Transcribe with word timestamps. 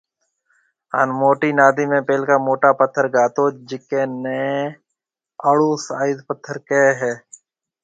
هان 0.93 1.09
موٽِي 1.19 1.49
نادي 1.59 1.85
۾ 1.91 1.99
پيلڪا 2.07 2.37
موٽا 2.47 2.71
پٿر 2.79 3.05
گھاتوجيڪيَ 3.15 4.01
نيَ 4.23 4.45
آلوُ 5.49 5.69
سائز 5.87 6.17
پٿر 6.27 6.55
ڪيَ 6.67 6.85
هيَ 6.99 7.13